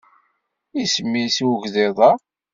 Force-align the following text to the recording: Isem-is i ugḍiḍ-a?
Isem-is 0.83 1.37
i 1.45 1.45
ugḍiḍ-a? 1.51 2.11